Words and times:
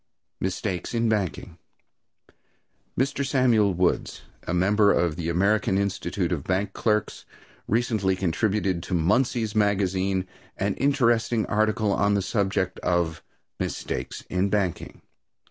Mistakes 0.39 0.95
in 0.95 1.09
Banking. 1.09 1.59
Mr. 2.99 3.23
Samuel 3.23 3.75
Woods, 3.75 4.23
a 4.47 4.51
member 4.51 4.91
of 4.91 5.15
the 5.15 5.29
American 5.29 5.77
Institute 5.77 6.31
of 6.31 6.43
Bank 6.43 6.73
Clerks, 6.73 7.23
recently 7.67 8.15
contributed 8.15 8.81
to 8.81 8.95
Munsey's 8.95 9.53
Magazine 9.53 10.25
an 10.57 10.73
interesting 10.77 11.45
article 11.45 11.91
on 11.91 12.15
the 12.15 12.23
subject 12.23 12.79
of 12.79 13.21
"Mistakes 13.59 14.23
in 14.27 14.49
Banking." 14.49 15.03